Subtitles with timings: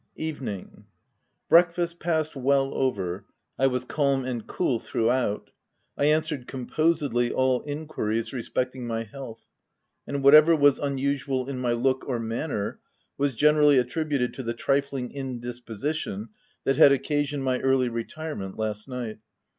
[0.15, 0.85] Evening.
[1.47, 3.25] Breakfast passed well over,
[3.59, 5.51] I was calm and cool throughout.
[5.95, 9.45] I answered com posedly all enquiries respecting my health;
[10.07, 12.79] and whatever was unusual in my look or man ner,
[13.19, 16.29] was generally attributed to the trifling in disposition
[16.63, 19.19] that had occasioned my early retire ment last night.